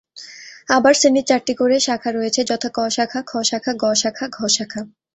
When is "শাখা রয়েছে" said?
1.79-2.41